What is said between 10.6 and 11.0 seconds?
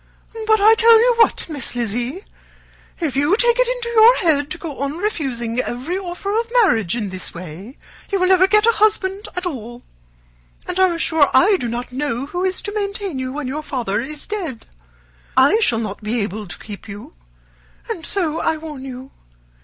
and I am